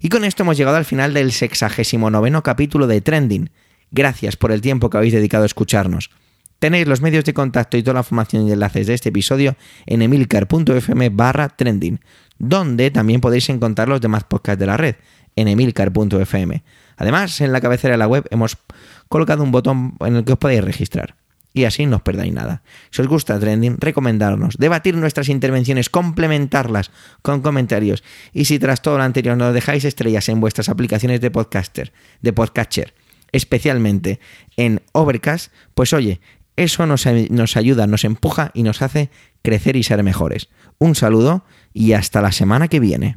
[0.00, 3.50] Y con esto hemos llegado al final del sexagésimo noveno capítulo de Trending.
[3.90, 6.10] Gracias por el tiempo que habéis dedicado a escucharnos.
[6.58, 10.02] Tenéis los medios de contacto y toda la información y enlaces de este episodio en
[10.02, 12.00] emilcar.fm barra trending,
[12.38, 14.96] donde también podéis encontrar los demás podcasts de la red,
[15.36, 16.62] en emilcar.fm.
[16.96, 18.56] Además, en la cabecera de la web hemos
[19.08, 21.14] colocado un botón en el que os podéis registrar.
[21.52, 22.62] Y así no os perdáis nada.
[22.90, 26.90] Si os gusta Trending, recomendarnos, debatir nuestras intervenciones, complementarlas
[27.22, 28.04] con comentarios.
[28.34, 32.32] Y si tras todo lo anterior nos dejáis estrellas en vuestras aplicaciones de podcaster, de
[32.34, 32.92] podcatcher,
[33.32, 34.20] especialmente
[34.58, 36.20] en Overcast, pues oye,
[36.56, 39.08] eso nos, nos ayuda, nos empuja y nos hace
[39.40, 40.50] crecer y ser mejores.
[40.78, 43.16] Un saludo y hasta la semana que viene.